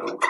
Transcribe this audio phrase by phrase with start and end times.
[0.00, 0.29] Thank you.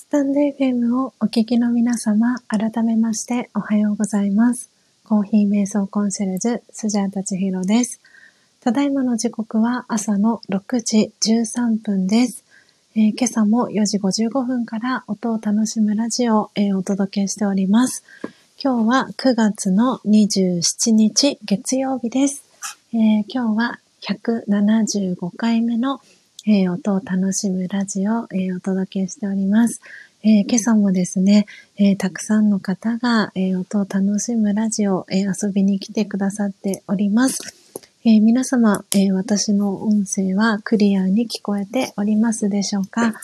[0.00, 4.70] スタンド FM をお聞きの皆様、改めましておはようございます。
[5.04, 8.00] コーヒー瞑想コンシェルジュ、スジャータチヒロです。
[8.60, 12.44] ただいまの時刻は朝の6時13分です。
[12.96, 18.02] えー、今朝も4時55分から音を楽しむラジオを、え、お届けしております。
[18.58, 22.42] 今日は9月の27日月曜日です。
[22.94, 26.00] えー、今日は175回目の
[26.46, 29.82] えー、音を楽しむラジオを、えー、お届けしております。
[30.22, 31.46] えー、今朝もですね、
[31.76, 37.54] えたくさんの方が、え音を楽しむラジオ、え遊びに来てくださっております。
[38.04, 43.14] え皆様、え私の音声はクリアに聞こえておりますでしょうか？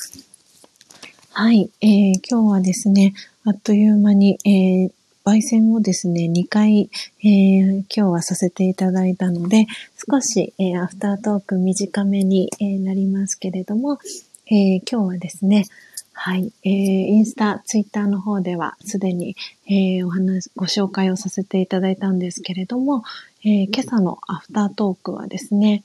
[1.33, 3.15] はい、え今日はですね、
[3.45, 4.91] あっという間に、え
[5.27, 6.89] 焙煎をですね、2回、
[7.19, 9.67] えー、今日はさせていただいたので、
[10.09, 13.99] 少し、えー、アフタートーク短めに、えー、なりますけれども、
[14.47, 15.65] え今日はですね、
[16.13, 19.35] はい、えー、インスタ、ツイッターの方ではすでに、
[19.69, 23.03] え、お話、ご紹介をさせていただいたんですけれども、
[23.45, 25.83] え、今朝のアフタートークはですね、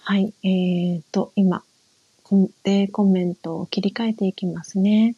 [0.00, 1.62] はい、えーと、今、
[2.62, 5.14] でコメントを切り替えていきますね。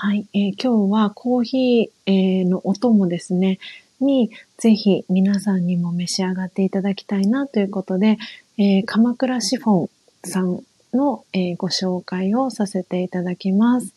[0.00, 3.58] はい、えー、今日はコーヒー、えー、のお供ですね、
[4.00, 8.16] にぜひ皆さんにも召し上がっていただきたいなということで、
[8.58, 9.90] えー、鎌倉シフォン
[10.22, 10.60] さん
[10.94, 13.92] の、えー、ご紹介をさせていただきます。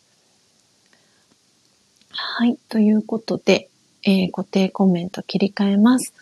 [2.10, 2.58] はい。
[2.68, 3.68] ということで、
[4.02, 6.12] えー、固定コメント切り替えます。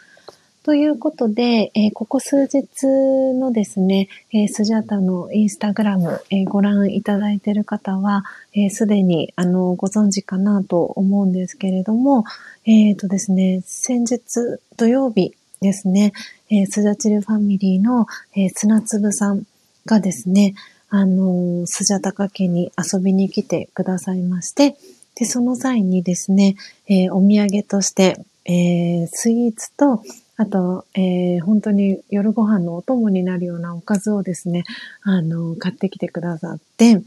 [0.62, 8.24] ということで、えー、ここ数日のですね、えー、スジャタのインスタグラム、えー、ご覧いただいている方は、
[8.70, 12.24] す、で、にあのご存知かなと思うんですけれども、
[12.66, 14.20] えっ、とですね、先日
[14.76, 16.12] 土曜日ですね、
[16.50, 18.06] えスジャチルファミリーの、
[18.36, 19.44] え砂粒さん
[19.86, 20.54] がですね、
[20.90, 24.76] あの、スジャタカ家に遊びに来てくださいまして、
[25.14, 26.56] で、その際にですね、
[26.86, 30.02] え、お土産として、え、スイーツと、
[30.40, 34.64] あと、えー、本当に夜ご飯のお供になるようなおかずをですね、
[35.02, 37.02] あの、買ってきてくださって、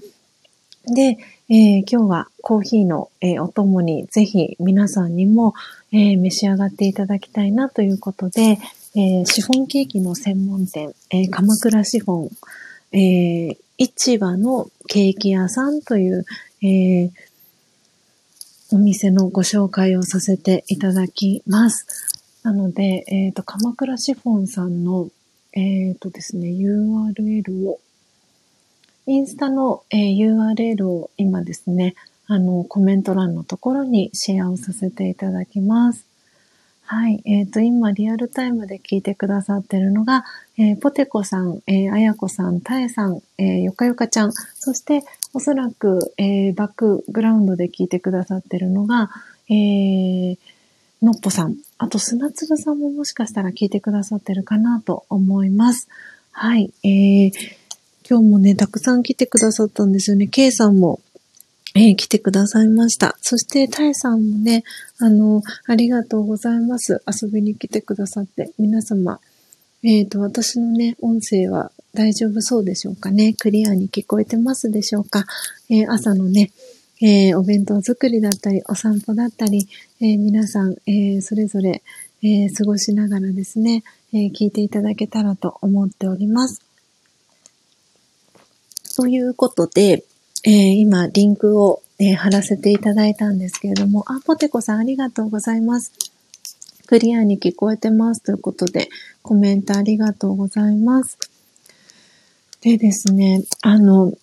[0.86, 1.18] で、
[1.50, 5.56] えー、今日はコーヒーの、えー、お供にぜひ皆さんにも、
[5.92, 8.60] えー、召し上がっていただきたいなということで、
[8.96, 16.26] えシフォンケーキの専門店、え鎌倉シフォン、え市場のケーキ屋さんという、
[16.62, 17.10] え
[18.72, 22.13] お店のご紹介をさせていただきます。
[22.44, 25.10] なので、えっ、と、鎌倉シフォンさんの、
[25.54, 27.80] えっ、とですね、URL を、
[29.06, 31.96] インスタの、えー URL を今ですね、
[32.28, 36.06] あの、コメント欄のところにシェアをさせていただきます。
[36.86, 37.22] はい。
[37.26, 40.26] えっ、ー、と、今、リアルタイムで聞いてくださってるのが、
[40.58, 45.04] えー、ポテコさん、えー、あやこさん、たえさん、えー、よかよかちゃん、そして、
[45.34, 49.10] おそらく、えー、バックグラウンドで聞いてくださってるのが、
[49.50, 50.38] えー、
[51.02, 55.90] のっぽさん、あと、砂粒さんももしかしたら聞いてくださってるかなと思います。
[56.32, 56.72] はい。
[56.82, 57.32] えー、
[58.10, 60.28] 今日もね、たくさん来てくださったんですよね。
[60.28, 61.02] K さんも、
[61.76, 63.18] えー、来てくださいました。
[63.20, 64.64] そして、タイさんもね、
[64.98, 67.04] あの、ありがとうございます。
[67.06, 68.54] 遊びに来てくださって。
[68.58, 69.20] 皆様、
[69.84, 73.34] え、ー、と、私のね、音声は大丈夫そうでしょうかね。
[73.34, 75.26] クリアに聞こえてますでしょうか。
[75.70, 76.52] えー、朝のね、
[77.02, 79.68] えー、お弁当作りだったり、お散歩だったり、
[80.00, 81.82] え皆さん、えそれぞれ、
[82.22, 83.84] え過ごしながらですね、
[84.14, 86.62] え聞いていただけたらと思っております。
[88.96, 90.04] ということで、
[90.44, 95.92] え、今、リンクを、え、貼らせていただいたんですけれども、あ、ポテコさんありがとうございます。
[96.86, 98.90] クリアに聞こえてますということで、
[99.22, 101.18] コメントありがとうございます。
[102.62, 104.14] でですね、あの、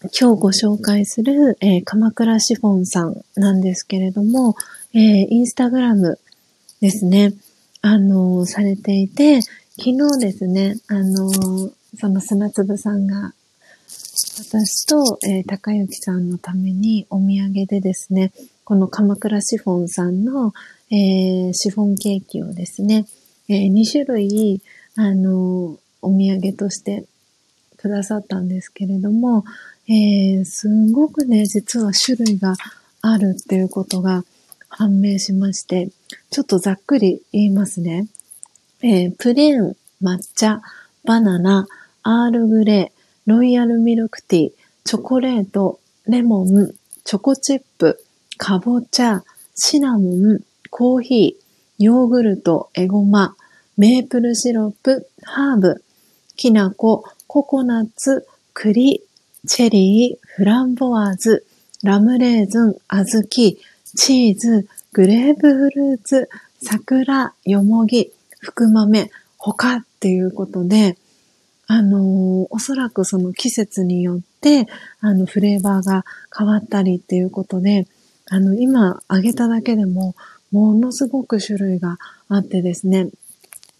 [0.00, 4.54] 今日ご紹介する、えー、鎌倉シフォンさんなんですけれども、
[4.94, 6.20] えー、インスタグラム
[6.80, 7.34] ですね、
[7.82, 11.28] あのされていて、昨日ですね、あの
[11.98, 13.32] その砂粒さんが
[14.38, 18.30] 私と、えー、高幸さんのためにお土産でですね、
[18.62, 20.52] この鎌倉シフォンさんの、
[20.92, 23.06] えー、シフォンケーキをですね、
[23.48, 24.62] えー、2種類、
[24.94, 27.04] あの、お土産として
[27.78, 29.44] くださったんですけれども、
[29.90, 32.54] えー、すごくね、実は種類が
[33.00, 34.22] あるっていうことが
[34.68, 35.88] 判明しまして、
[36.30, 38.06] ちょっとざっくり言いますね。
[38.82, 40.60] えー、プレーン、抹茶、
[41.04, 41.66] バナナ、
[42.02, 44.52] アールグレー、ロイヤルミルクティー、
[44.84, 46.74] チョコレート、レモン、
[47.04, 47.98] チョコチップ、
[48.36, 49.24] かぼちゃ、
[49.54, 53.36] シナモン、コーヒー、ヨーグルト、エゴマ、
[53.78, 55.82] メープルシロップ、ハーブ、
[56.36, 59.02] きな粉、ココナッツ、栗、
[59.46, 61.46] チェリー、フランボワーズ、
[61.84, 63.56] ラムレーズン、小豆、
[63.94, 66.28] チーズ、グレープフルーツ、
[66.60, 68.10] 桜、よもぎ、
[68.40, 70.98] 福豆、他っていうことで、
[71.68, 74.66] あの、おそらくその季節によって、
[75.00, 76.04] あの、フレーバーが
[76.36, 77.86] 変わったりっていうことで、
[78.30, 80.16] あの、今、揚げただけでも、
[80.50, 81.98] ものすごく種類が
[82.28, 83.08] あってですね、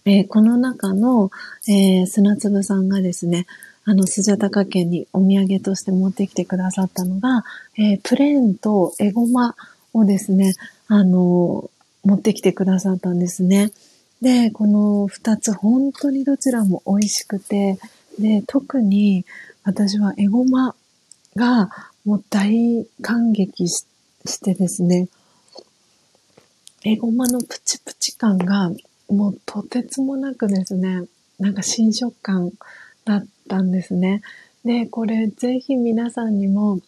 [0.05, 1.31] えー、この中の、
[1.67, 3.47] えー、砂粒さんがですね、
[3.91, 7.43] あの、スジャタカ県にお土産として持ってきてくださったのが、
[7.79, 9.55] えー、プレーンとエゴマ
[9.95, 10.53] をですね、
[10.89, 11.71] あの、
[12.05, 13.73] 持ってきてくださったんですね。
[14.21, 17.79] で、この二つ本当にどちらも美味しくて、
[18.19, 19.25] で、特に
[19.65, 20.75] 私はエゴマ
[21.35, 21.71] が
[22.05, 23.87] もう大感激し
[24.27, 25.09] してですね、
[26.85, 28.71] エゴマのプチプチ感が
[29.09, 31.05] もうとてつもなくですね、
[31.39, 32.51] なんか新食感
[33.07, 34.23] だったんですね。
[34.65, 36.81] で、これぜひ皆さんにも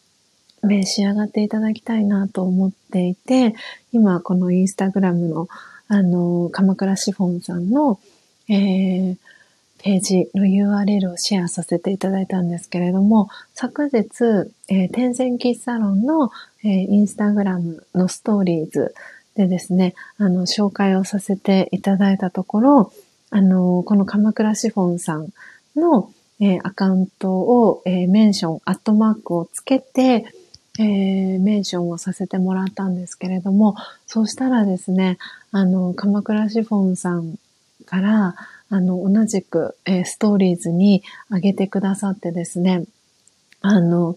[0.63, 3.55] 召し上がっていただきたいなと思っていて、
[3.93, 5.49] 今このインスタグラムの
[5.93, 7.99] あの、鎌倉シフォンさんの、
[8.49, 9.17] えー、
[9.83, 14.07] ページの URL をシェアさせていただいたんですけれども、昨日、
[14.69, 16.31] えー、天然キッサロンの、
[16.63, 18.95] えー、インスタグラムのストーリーズ
[19.35, 22.93] でですね、あの、紹介をさせていただいたところ、
[23.31, 25.31] あの、この鎌倉シフォンさん
[25.75, 30.25] の、えー、アカウントを、えー、メンション、アットマークをつけて、
[30.79, 33.77] えー、メンションをさせてもらったんですけれども、
[34.07, 35.19] そうしたらですね、
[35.53, 37.37] あの、鎌倉シフォンさん
[37.85, 38.37] から、
[38.71, 42.85] あの、同じく、えー、ストーリーズに上げてくださってですね、
[43.61, 44.17] あの、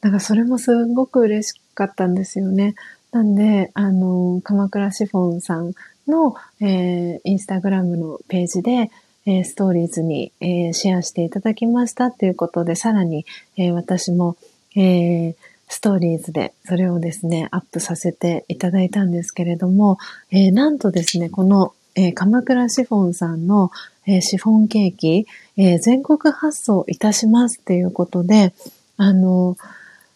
[0.00, 2.74] なんかそれもすごく嬉しかったんですよね。
[3.10, 5.72] なんで、あの、鎌倉シフォンさん
[6.06, 8.90] の、えー、インスタグラムのページで、
[9.26, 13.24] え、ストーリーズに、え、シェアしていただきましたということで、さらに、
[13.56, 14.36] え、私も、
[14.76, 15.34] え、
[15.68, 19.98] ストーリーズでそれをですね、アップさせていただいたんですけれども、
[20.30, 23.70] え、なんとですね、この、え、鎌倉シフォンさんの、
[24.06, 25.26] え、シフォンケーキ、
[25.56, 28.52] え全国発送いたしますっていうことで、
[28.96, 29.56] あの、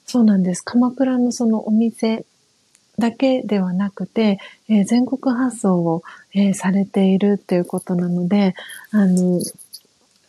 [0.06, 0.62] そうなんです。
[0.62, 2.24] 鎌倉のそのお店
[2.98, 6.02] だけではなくて、え全国発送を、
[6.34, 8.54] えされているっていうことなので、
[8.90, 9.40] あの、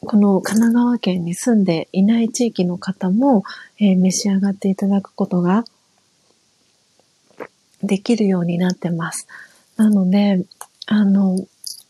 [0.02, 3.44] この神奈川県に住んでいない地域の方も、
[3.80, 5.66] えー、召し上がっていただくことが
[7.84, 9.28] できるようになってます。
[9.76, 10.46] なので、
[10.86, 11.38] あの、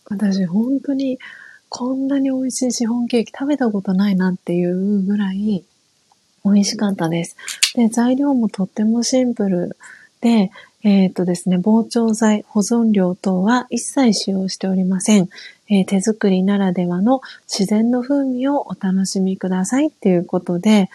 [0.05, 1.19] 私本当に
[1.69, 5.65] こんなに美味しいシフォンケーキ食べたことないなっていうぐらい
[6.45, 7.35] 美味しかったです。
[7.75, 9.77] で、材料もとってもシンプル
[10.22, 10.52] で、
[10.84, 15.30] えっ、ー、とですね、膨張剤、保存料等は一切使用しておりません。
[15.69, 20.89] えー、手作りならではの自然の風味をお楽しみくださいっていうことで、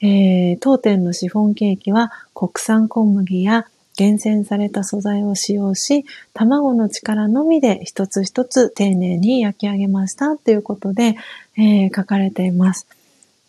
[0.00, 3.66] えー、当店のシフォンケーキは国産小麦や
[3.96, 11.16] 厳選された素材を使用し、卵の力のみで一つ一つ丁寧に焼き上げましたっていうことで、
[11.56, 12.86] えー、書かれています。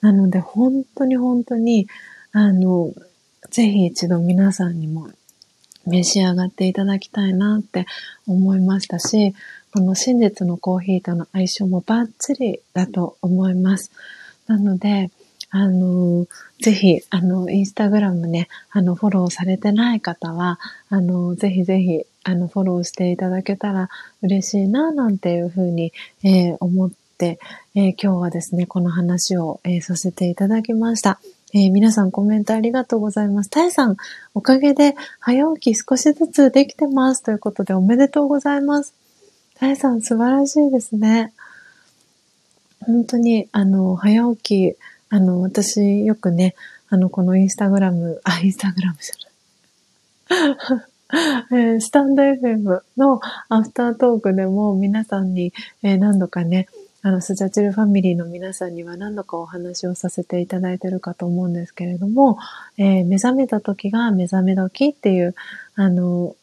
[0.02, 1.88] なので本当に本当に、
[2.32, 2.94] あの、
[3.50, 5.10] ぜひ一度皆さんにも
[5.86, 7.86] 召し上がっていただきたいなって
[8.28, 9.34] 思いましたし、
[9.74, 13.92] この真実のコーヒーとの相性もバッチリだと思います。
[14.48, 15.12] なので、
[15.50, 16.28] あの、
[16.60, 20.60] ぜひ、あの、インスタグラムね、あの、フォローされてない方は、
[20.90, 23.90] あの、ぜひぜひ、あの、フォローしていただけたら
[24.22, 25.94] 嬉しいな、なんていうふうに、
[26.24, 27.40] えー、思って、
[27.76, 31.20] えー、今日はですね、この話を、えー、させていただきました。
[31.54, 33.50] えー、皆さんコメントありがとうございます。
[33.50, 33.96] タイさん、
[34.34, 37.24] おかげで早起き少しずつできてます。
[37.24, 38.94] ということでおめでとうございます。
[39.56, 41.32] タイさん素晴らしいですね。
[42.82, 44.76] 本当に、あの、早起き、
[45.10, 46.54] あの、私よくね、
[46.90, 50.84] あの、このインスタグラム、あ、インスタグラムじゃない。
[51.52, 56.68] えー、スタンド FM のアフタートークでも皆さんに、えー、何度かね、
[57.04, 62.40] あの、スジャチルファミリーの皆さんには何度かお話をさせていただいてるかと思うんですけれども、
[62.78, 65.36] えー、目覚めた時が目覚め時っていう、
[65.76, 66.36] あの、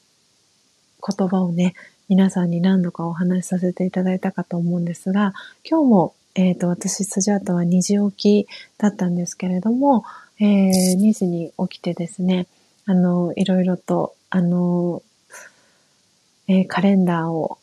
[1.07, 1.75] 言葉をね、
[2.09, 5.35] 皆さんに何度かお話しさせていただいたかと思うんですが、
[5.69, 8.49] 今日も、えっ、ー、と、私、スジャータは2時起き
[8.79, 10.05] だったんですけれども、
[10.41, 12.47] えー、2時に起きてですね、
[12.87, 15.03] あの、いろいろと、あの、
[16.49, 17.59] えー、カレンダーを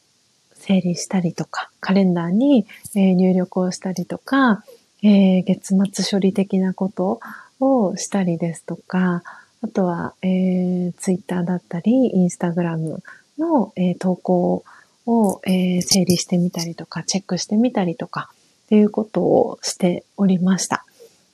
[0.62, 2.66] 整理したりとか、カレンダーに、
[2.96, 4.64] え入力をしたりとか、
[5.04, 7.20] え、月末処理的なこと
[7.60, 9.24] をしたりですとか、
[9.64, 13.04] あとは、えー、ツイッターだったり、インスタグラム
[13.38, 14.64] の、えー、投稿
[15.06, 18.30] を、えー、整理してみたりとか、チェックしてみたりとか、
[18.66, 20.86] っていうことをしておりました。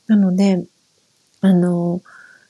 [0.07, 0.65] なので、
[1.41, 2.01] あの、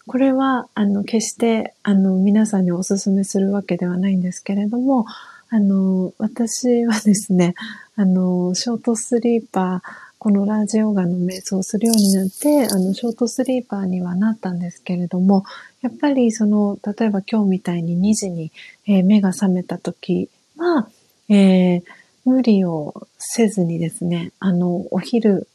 [0.07, 5.05] これは、あの、決して、あの、皆さんにお勧めするわけではないんですけれども、
[5.49, 7.55] あの、私はですね、
[7.95, 15.45] あの、ショートスリーパー、このラージヨガの瞑想をするようになって、あの、ショートスリーパーにはなったんですけれども、
[15.81, 18.51] やっぱりその、例えば今日みたいに2時に、
[18.87, 20.89] えー、目が覚めた時は、
[21.29, 21.83] えー、
[22.25, 25.47] 無理をせずにですね、あの、お昼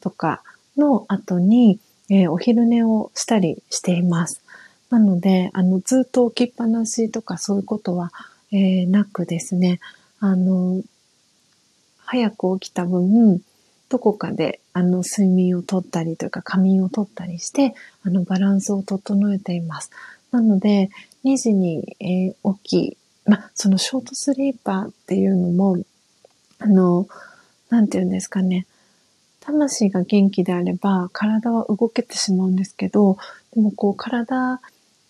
[0.00, 0.42] とか
[0.76, 4.42] の後に、えー、お昼寝をしたりしています。
[4.90, 8.12] なので、あの、ずっと起きっぱなしとかそういうことは
[8.52, 9.80] えー、なくですね、
[10.18, 10.82] あの、
[11.98, 13.40] 早く起きた分、
[13.88, 19.90] どこかで、あの、睡眠をとったりというか、仮眠をとったりして、あの、バランスを整えています。
[20.30, 20.90] なので、
[21.24, 22.96] 2時に、えー、起き、
[23.26, 25.76] まそのショートスリーパーっていうのも、
[26.58, 27.08] あの、
[27.68, 28.66] なんて言うんですかね。
[29.40, 33.16] 魂が元気であれば、体は動けてしまうんですけど、
[33.54, 34.60] でもこう、体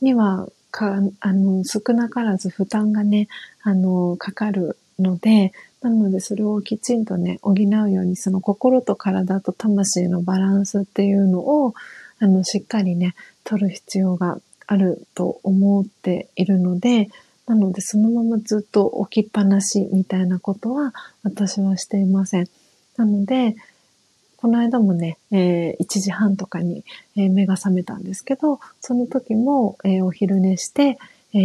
[0.01, 3.29] にはか、あの、少なからず負担がね、
[3.63, 5.53] あの、かかるので、
[5.83, 7.61] なのでそれをきちんとね、補う
[7.91, 11.75] ように、その心と体と魂のバランスっていうのを、
[12.19, 13.15] あの、しっかりね、
[13.45, 17.09] 取る必要があると思っているので、
[17.47, 20.95] なのでそのままずっと置きっぱなしみたいなことは
[21.25, 22.49] 私はしていません。
[22.97, 23.57] なので、
[24.41, 26.83] この間もね、えー、1時半とかに、
[27.15, 30.99] えー、目が覚めたんですけど、その時も、えー、お昼寝して、
[31.35, 31.39] え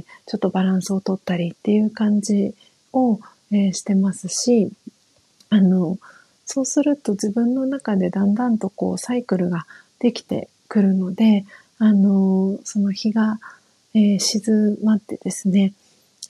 [0.00, 2.54] ー、ちょっとバランスをとったりっていう感じ
[2.92, 3.20] を、
[3.52, 4.72] えー、してますし、
[5.48, 5.96] あの、
[6.44, 9.66] そうすると自分の中でだんだんとこうサイクルが
[10.00, 11.44] できてくるので、
[11.78, 13.38] あの、その日が、
[13.94, 15.72] えー、静まってですね、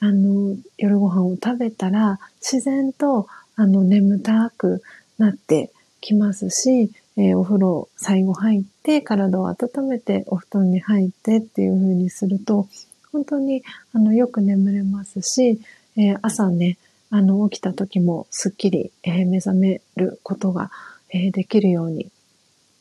[0.00, 3.26] あの、夜ご飯を食べたら自然と
[3.56, 4.82] あの眠たく
[5.18, 5.70] なって
[6.00, 12.68] きますし、えー、お風呂最後入って体を温めてお布団に入ってっていう風にすると
[13.12, 13.62] 本当に
[13.92, 15.60] あのよく眠れますし、
[15.96, 16.78] えー、朝ね
[17.10, 20.70] あの起きた時もすっきり、えー、目覚めることが、
[21.12, 22.06] えできるように、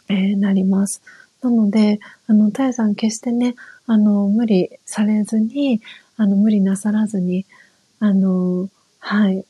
[0.08, 1.02] えなります。
[1.41, 3.56] なので、あの、たやさん決してね、
[3.88, 5.82] あの、無理されずに、
[6.16, 7.48] あの、無理なさらずに、
[8.00, 8.70] あの、
[9.00, 9.46] はい、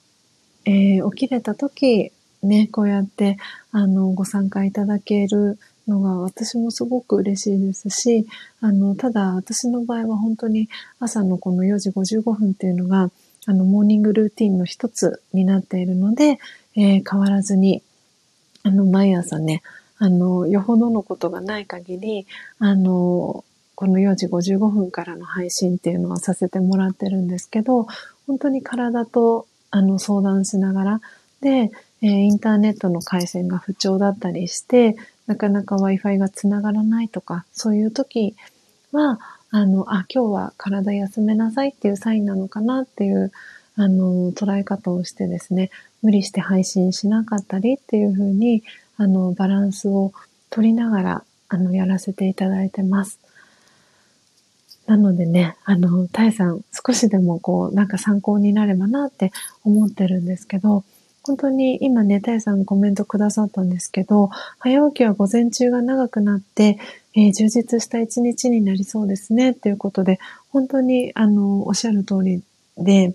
[0.63, 2.13] えー、起きれた時、
[2.43, 3.37] ね、こうやって、
[3.71, 8.25] あの、ご参加いただけるのが私もすごく嬉しいですし、
[8.61, 13.11] あの、ただ私の場合は本当に朝のこの4時55分っていうのが、
[13.45, 16.39] あの、モーニングルーティンの一つになっているので、
[16.75, 17.81] えー、変わらずに、
[18.63, 19.63] あの、毎朝ね、
[19.97, 22.27] あの、よほどのことがない限り、
[22.59, 23.43] あの、
[23.75, 27.87] この4時55分からの配信っていうのはさせてもらってるんですけど、
[28.27, 31.01] 本当に体と、あの、相談しながら、
[31.41, 34.95] で、えー、インターネットの回線が不調だったりして、
[35.27, 38.35] なかなか Wi-Fi がつながらないとか、そういう時
[38.91, 39.19] は、
[39.51, 43.31] あの、あ、今日は体休めなさいっていうサインなのかなっていう、
[43.75, 45.71] あの、捉え方をしてですね、
[46.01, 48.63] 無理して配信しなかったりっていうふうに、
[48.97, 50.13] あの、バランスを
[50.49, 53.19] 取りながら、あの、やらせていただいてます。
[54.85, 59.31] なのでね、あの、タイさん、少しでもこう、なんか参考になればなって
[59.63, 60.83] 思ってるんですけど、
[61.29, 66.79] 本当に今ね、たやさんコメントくださったんですけど、早起きは午前中が長くなって、
[67.13, 70.17] えー、充実した一日になりそうですね、ということで、
[70.49, 72.41] 本当に、あの、おっしゃる通り
[72.79, 73.13] で、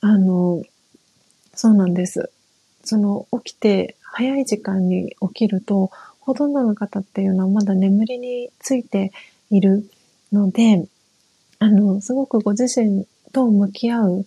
[0.00, 0.62] あの、
[1.56, 2.30] そうなんです。
[2.84, 5.90] その、起きて、早い時間に起きると、
[6.20, 9.10] ほとんどの方っていうのはまだ眠りについて
[9.50, 9.90] いる
[10.32, 10.86] ので、
[11.58, 14.26] あの、すごくご自身と向き合う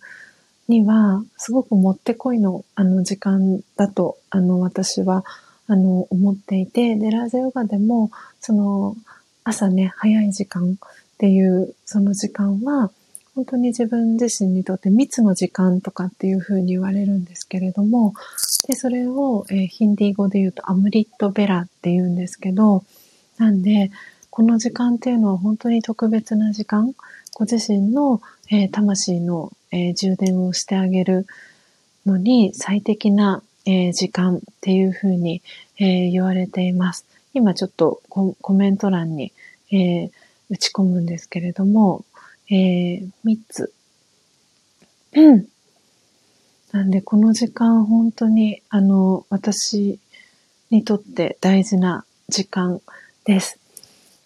[0.70, 5.24] には、すごくもってこいの、あの、時間だと、あの、私は、
[5.66, 8.10] あの、思っていて、で、ラーゼヨガでも、
[8.40, 8.96] その、
[9.44, 12.90] 朝ね、早い時間っていう、その時間は、
[13.34, 18.14] 本当に自分自身にとって密の時間とかっていうふうに言われるんですけれども、
[18.66, 22.84] で、それを、えー、ヒンディー語で言うとアムリットベラって言うんですけど、
[23.38, 23.90] なんで、
[24.30, 26.94] この時間っていうのは本当に特別な時間、
[27.34, 28.20] ご自身の、
[28.50, 31.26] えー、魂の、えー、充電をしてあげる
[32.06, 35.42] のに最適な、えー、時間っていうふうに、
[35.82, 37.06] え言われています。
[37.32, 39.32] 今ちょっとコメント欄に、
[39.72, 40.10] え
[40.50, 42.04] 打ち込むんですけれども、
[42.50, 43.72] え3つ。
[46.72, 49.98] なんでこの時間本当にあの私
[50.70, 52.80] にとって大事な時間
[53.24, 53.58] です。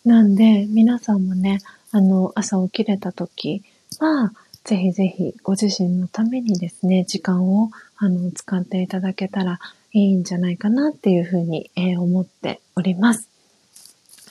[0.05, 1.61] なんで皆さんもね、
[1.95, 3.63] あの、朝起きれた時
[4.01, 4.33] は、
[4.65, 9.61] ぜひぜひご自身のためにですね、時間をあの使っていただけたら
[9.93, 13.29] いいんじゃないかなっていうふうに、えー、思っております。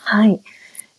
[0.01, 0.41] はい。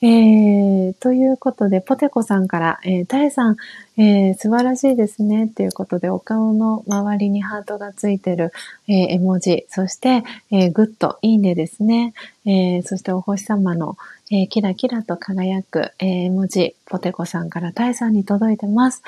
[0.07, 3.57] えー、ということで、ポテコさんから、えー、タエさん、
[3.97, 8.53] えー、素晴らしいですね、ということで、お顔の周りにハートがついてる、
[8.87, 12.13] えー、絵文字、そして、えー、グッド、いいねですね、
[12.45, 13.97] えー、そしてお星様の、
[14.31, 19.03] えー、キラキラと輝く、えー、絵文字、ポテコさんからタエさんに届いてます。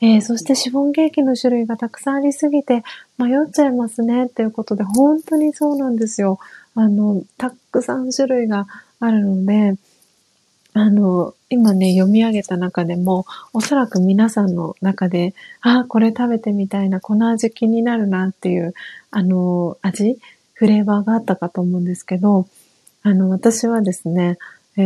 [0.00, 2.84] えー、そしてシフォンケーキの種類がたくさんありすぎて
[3.18, 4.30] 迷っちゃいますね。
[4.30, 6.38] ということで、本当にそうなんですよ。
[6.74, 8.66] あの、たくさん種類が
[8.98, 9.76] あるので、
[10.78, 18.74] あの、今ね、読み上げた中でも、おそらく皆さんの中で、ああ、これ食べてみたいな、この味気になるなっていう、
[19.10, 20.20] あの、味、
[20.52, 22.46] フレーバーがあったかと思うんですけど、
[23.02, 24.38] あの、私はですね、
[24.76, 24.82] え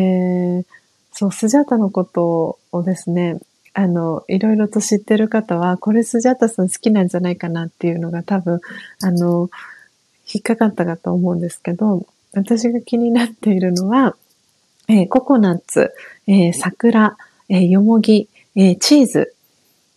[0.61, 0.65] ー、
[1.13, 3.39] そう、スジャタのことをですね、
[3.75, 8.61] あの、いろいろと知ってる方は、これスジャタさん好きなんじゃないかなっていうのが多分、
[9.03, 9.51] あの、
[10.33, 14.17] 引っかかったかと思うんですけど、私が気になっているのは、
[14.93, 15.95] えー、ココナッツ、
[16.27, 17.17] えー、桜、
[17.49, 19.35] えー、よもぎ、えチーズ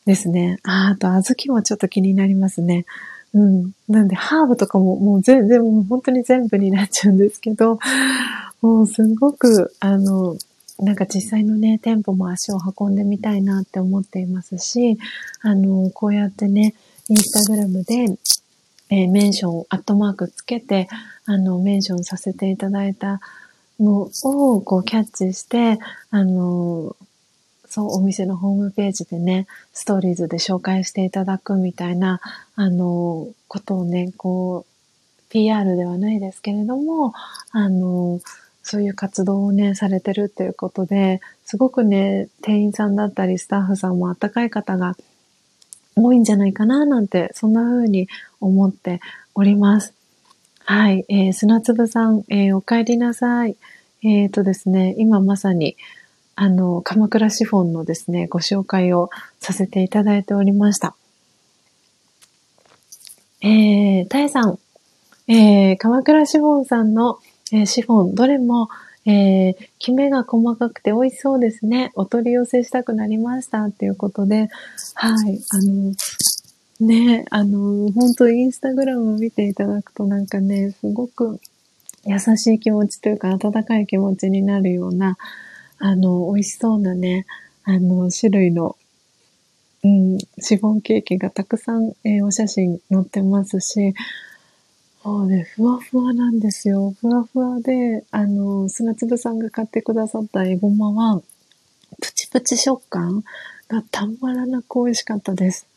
[0.05, 0.59] ですね。
[0.63, 2.85] ああと、小豆もちょっと気になりますね。
[3.33, 3.71] うん。
[3.89, 7.79] なんで、ハーブとかももう全然、もう本当に全部になっちゃうんですけど、
[8.61, 10.37] もうすごく、あの、
[10.79, 14.97] なんか実際のね、店舗も足を運んでみたいなって思っていますし、
[15.41, 16.75] あの、こうやってね、
[17.09, 18.17] インスタグラムで、
[18.89, 20.87] えー、メンション、アットマークつけて、
[21.25, 23.19] あの、メンションさせていただいた
[23.79, 25.79] のを、こう、キャッチして、
[26.09, 26.95] あの、
[27.67, 32.21] そう、お店のホームページでね、ストーリーズで紹介していただくみたいな、
[32.55, 34.75] あの、ことをね、こう、
[35.29, 37.13] PR ではないですけれども、
[37.51, 38.21] あの、
[38.63, 44.95] そういう活動をね、されてるっていうことで、すごくね、店員さんだったりスタッフさんもあったかい方が
[45.95, 48.07] 多いんじゃないかななんて、そんな風に
[48.39, 49.01] 思って
[49.33, 49.93] おります。
[50.65, 53.55] はい、えー、砂粒さん、えー、お帰りなさい。
[54.03, 55.77] えっ、ー、とですね、今まさに、
[56.35, 59.09] あの、鎌倉シフォンのですね、ご紹介を
[59.39, 60.95] させていただいておりました。
[63.41, 64.59] えー、タイさん、
[65.27, 67.19] えー、鎌倉シフォンさんの
[67.51, 68.69] えー、シフォン、どれも、
[69.05, 71.91] えー、きめが細かくて美味しそうですね。
[71.95, 74.49] お取り寄せしたくなりましたっていうことで、
[74.95, 75.93] はい、あの、
[76.79, 81.39] ね、あの、本当インスタグラムを見ていただくとなんかね、すごく
[82.05, 85.17] 優しい気持ちというか温かい気持ちになるような、
[85.79, 87.25] あの、美味しそうなね、
[87.63, 88.75] あの、種類の、
[89.83, 93.93] うん、シフォンケーキがたくさん、えー、お写真載ってますし、
[95.01, 96.93] そうね、ふわふわなんですよ。
[96.99, 101.21] ふわふわで、あの、砂粒さんが買ってくださったエゴマは、
[102.01, 103.23] プチプチ食感
[103.69, 105.67] がたまらなく美味しかったです。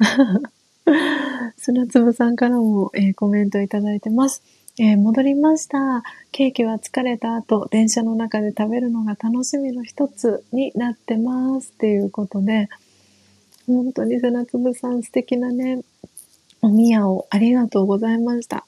[1.56, 4.42] 砂粒さんからも、えー、コメントいただいてます。
[4.78, 6.04] えー、戻りました。
[6.30, 11.72] ケーキは疲れた後、電車の中で食べるのが楽しみの一つになってます。
[11.74, 12.68] っていうことで、
[13.66, 15.80] 本当に砂粒さん素敵なね、
[16.62, 18.66] おみやをありがとうございました。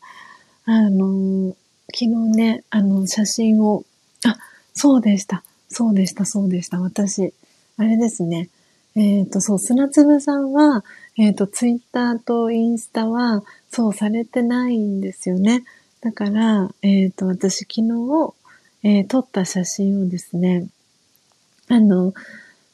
[0.64, 1.54] あの、
[1.94, 2.06] 昨日
[2.36, 3.84] ね、あの、写真を、
[4.26, 4.36] あ、
[4.74, 5.44] そうでした。
[5.68, 6.80] そうでした、そうでした。
[6.80, 7.32] 私、
[7.76, 8.48] あれですね。
[8.96, 10.84] えっ、ー、と、そう、砂粒さんは、
[11.20, 15.64] えっ、ー、と、ツイッターとインスタは、そうされてないんですよね。
[16.00, 18.32] だから、えっ、ー、と、私昨日、
[18.82, 20.66] えー、撮った写真をですね、
[21.68, 22.14] あの、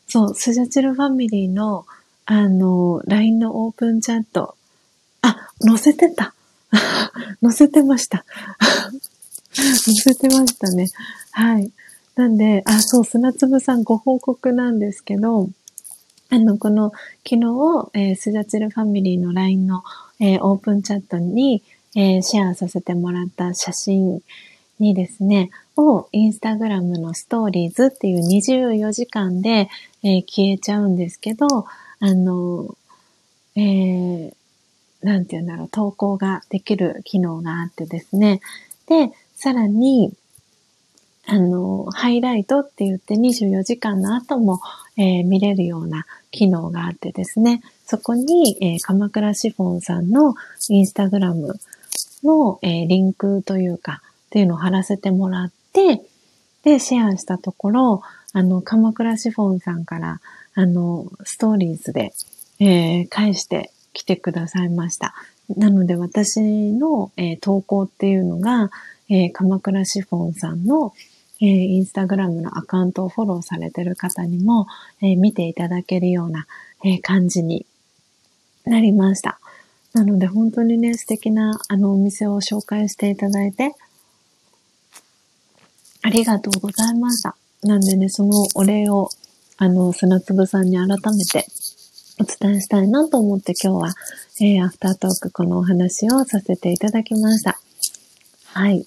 [0.06, 1.86] そう、スジャチルファミリーの、
[2.24, 4.54] あの、LINE のオープンチャット、
[5.22, 6.32] あ、載せてた。
[7.42, 8.24] 載せてました。
[9.50, 10.86] 載せてましたね。
[11.32, 11.72] はい。
[12.14, 15.50] なんで、あ、そう、砂粒さんご報告なんですけど、
[16.28, 16.92] あの、この、
[17.28, 19.84] 昨日、えー、スジャチルファミリーの LINE の、
[20.18, 21.62] えー、オープンチャットに、
[21.94, 24.20] えー、シェアさせてもらった写真
[24.78, 29.68] にですね、をインスタグラムのストーリーズっていう24時間で、
[30.02, 31.46] えー、消えちゃうんですけど、
[32.00, 32.76] あの、
[33.54, 34.34] えー、
[35.02, 38.40] なんて言うんだろう、投稿ができる機能があってですね。
[38.86, 40.12] で、さらに、
[41.26, 44.60] あの、ハイライトって言って24時間の後も、
[44.96, 50.34] えー、見れるような機能があってですね、そこに、えー、鎌倉シフォンさんの
[50.68, 51.54] インスタグラム
[52.22, 56.02] の、えー、リンクというか、っていうのを貼らせてもらって、
[56.62, 58.02] で、シェアしたところ、
[58.32, 60.20] あの、鎌倉シフォンさんから、
[60.54, 62.12] あの、ストーリーズで、
[62.58, 65.14] えー、返して来てくださいました。
[65.56, 68.70] なので私の、えー、投稿っていうのが、
[69.08, 70.92] えー、鎌倉シフォンさんの、
[71.40, 74.66] えー、インスタグラムのアカウントをフォローされてる方にも、
[75.02, 76.46] えー、見ていただけるような、
[76.84, 77.66] えー、感じに
[78.64, 79.38] なりました。
[79.92, 83.72] なので本当にね、素敵なあのお店を紹介していただいて、
[86.02, 87.36] ありがとうございました。
[87.62, 89.08] なんでね、そのお礼を、
[89.56, 91.46] あの、砂粒さんに改めて
[92.20, 93.94] お伝えしたいなと思って今日は、
[94.40, 97.58] えー、アフタートークこのお話をさせていただきました。
[98.52, 98.86] はい。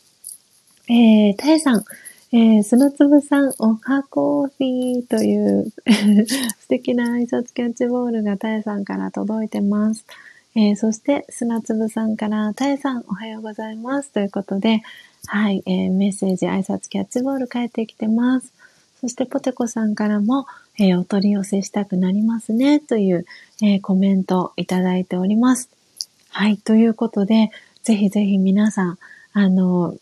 [0.87, 1.83] えー、たえさん、
[2.31, 5.71] えー、砂粒さん、おはコーヒーという
[6.59, 10.05] 素敵な挨拶キャッチボールがたえさんから届いてます。
[10.55, 14.11] えー、そして、砂粒さんから、たえさん、おはようございます。
[14.11, 14.83] ということで、
[15.25, 18.53] はい、えー、メッセージ、挨拶キャッチボール返ってきてます。
[19.01, 20.45] そして、ポテコさんからも、
[20.77, 23.25] えー、お取り寄せしたくなりますね、という、
[23.63, 25.67] えー、コメントをいただいております。
[26.29, 27.49] はい、ということで、
[27.81, 28.99] ぜひぜひ皆さん、
[29.33, 29.95] あの、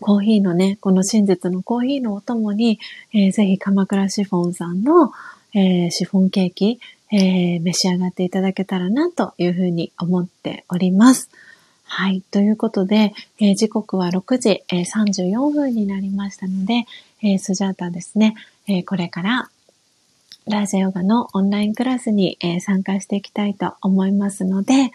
[0.00, 2.78] コーヒーのね、この真実のコーヒーのお供に、
[3.14, 5.10] えー、ぜひ鎌倉シフォンさんの、
[5.54, 6.80] えー、シフォンケーキ、
[7.12, 11.30] えー、召し上がっていただけたらなというふうに思っております。
[11.84, 12.20] はい。
[12.30, 16.84] ということで、えー、時刻は6時、えー、34分になりましたので、
[17.22, 18.34] えー、スジャータですね、
[18.68, 19.48] えこれから
[20.46, 24.92] ラジャヨガのオンラインクラスに、え参加していきたいと思いますので、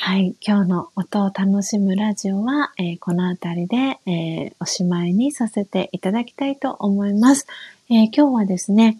[0.00, 0.36] はい。
[0.40, 7.48] 今日の音を楽しむラジオは、えこの辺りで、えおしまいにさせていただきたいと思います。
[7.90, 8.98] え今日はですね、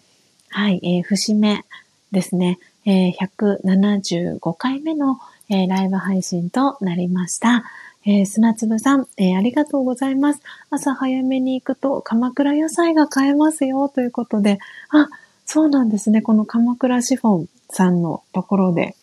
[0.49, 1.63] はい、え節目
[2.11, 5.17] ですね、え175回目の、
[5.49, 7.63] えライブ配信となりました。
[8.05, 10.41] え、砂粒さん、え、ありがとうございます。
[10.69, 14.59] 朝早めに行くと鎌倉野菜が買えますよということで、
[14.89, 15.07] あ、
[15.45, 16.21] そうなんですね。
[16.21, 18.95] この鎌倉シフォンさんのところで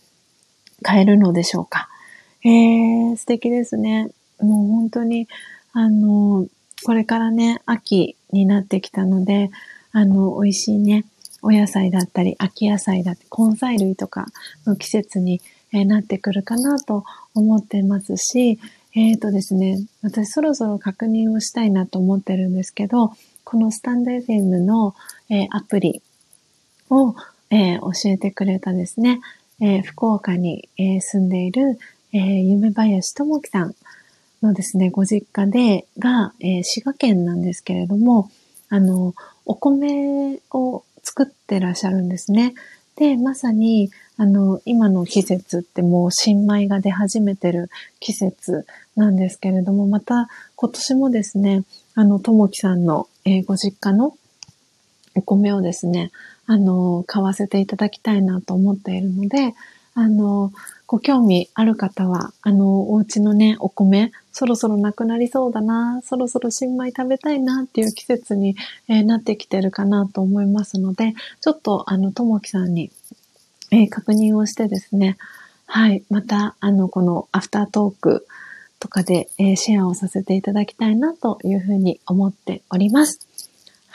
[0.82, 1.88] 買えるのでしょうか。
[2.44, 4.10] えー、素敵ですね。
[4.40, 5.28] もう本当に、
[5.72, 6.46] あの、
[6.84, 9.50] これからね、秋になってきたので、
[9.92, 11.04] あの、美味しいね、
[11.42, 14.26] お野菜だったり、秋野菜だったり、根菜類とか
[14.66, 15.40] の季節に、
[15.72, 17.04] えなってくるかなと
[17.34, 18.58] 思ってますし、
[18.94, 23.12] えっ、ー、とですね、私そろそろ確認をしたいなと思ってるんですけど、
[23.44, 24.94] このスタンド FM の、
[25.28, 26.02] えー、アプリ
[26.88, 27.14] を、
[27.50, 29.20] えー、教えてくれたですね、
[29.60, 31.78] え福岡に、え住んでいる、
[32.12, 33.74] え夢林智樹さん
[34.42, 38.30] のですね、ご実家で、が、え滋賀県なんですけれども、
[38.68, 39.14] あの、
[39.44, 42.54] お米を作ってらっしゃるんですね。
[42.96, 47.70] で、まさに、あの、今の季節ってもう新米が出始めてる
[48.00, 48.66] 季節
[48.96, 51.64] なんですけれども、また今年もですね、
[51.94, 54.16] あの、ともきさんの、え、ご実家の
[55.14, 56.10] お米をですね、
[56.46, 59.54] あの、買わせていただきたいなと思っているので、
[59.94, 60.52] あの、
[60.86, 68.56] ご興味ある方は、あの、お家のね、お米、そろそろなくなりそうだな、そろそろ新米食べたいなっていう季節に、
[68.88, 72.90] えー、なってきてるかなと思いますので、ちょっと、あの、ともきさんに、
[73.70, 75.16] えー、確認をしてですね、
[75.64, 78.26] はい、また、あの、このアフタートーク
[78.78, 83.25] とかで、えー、シェアをさせていただきたいなというふうに思っております。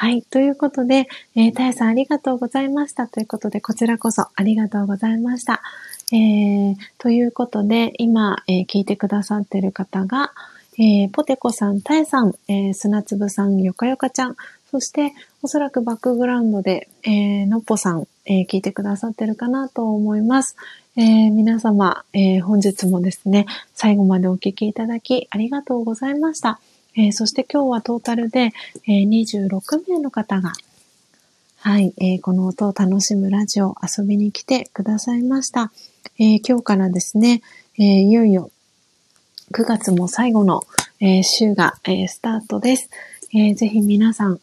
[0.02, 0.23] はい。
[0.23, 3.07] ということで、えー、たやさんありがとうございました。
[3.07, 5.61] ということで、こちらこそありがとうございました。
[6.11, 10.32] えー、ということで、今、えー、聞いてくださってる方が、
[10.80, 14.38] えー、ポテコさん、タエさん、えー、砂粒さん、よかよかちゃん、
[14.72, 15.14] そして、
[15.44, 20.56] おそらくバックグラウンドで、えー、のっぽさん、えー、聞いてくださってるかなと思います。
[20.98, 23.45] えー、皆様、えー、本日もですね、
[23.76, 26.60] 最後までお聞きいただきありがとうございました。
[26.95, 28.51] えー、そして今日はトータルで、
[28.88, 30.53] えー、26名の方が、
[31.57, 35.72] はい、えー、この音を楽しむラジオ遊びに来てくださいました。
[36.19, 37.41] え、今日からですね、
[37.77, 38.51] え、いよいよ
[39.51, 40.63] 9月も最後の、
[40.99, 42.89] え、週が、えスタートです、
[43.34, 44.39] えぜひ皆さん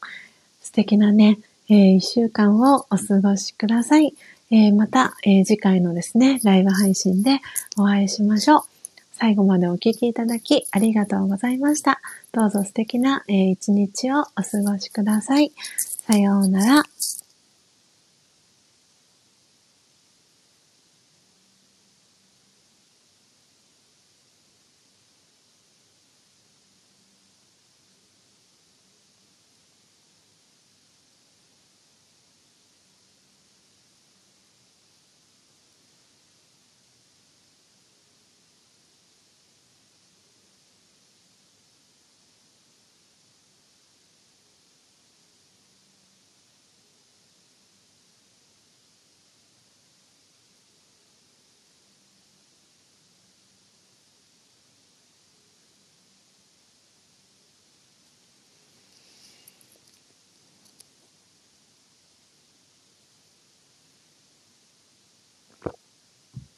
[0.62, 1.38] 素敵なね、
[1.68, 4.14] え1週間をお過ごしください。
[4.50, 7.40] えまた、え次回のですね、ライブ配信で
[7.76, 8.77] お会いしましょう。
[9.20, 12.00] 最後までお聴きいただきありがとうございました。
[12.30, 15.50] どうぞ素敵な、え一日をお過ごしください。
[15.76, 16.84] さようなら。